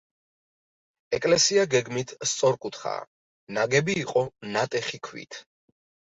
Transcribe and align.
ეკლესია 1.17 1.65
გეგმით 1.73 2.13
სწორკუთხაა, 2.31 3.05
ნაგები 3.59 3.99
იყო 4.07 4.27
ნატეხი 4.57 5.03
ქვით. 5.11 5.41